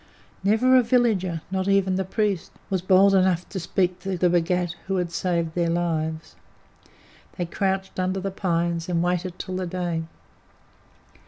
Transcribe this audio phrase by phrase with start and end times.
[0.43, 4.75] Never a villager not even the priest was bold enough to speak to the Bhagat
[4.87, 6.35] who had saved their lives.
[7.37, 10.05] They crouched under the pines and waited till the day.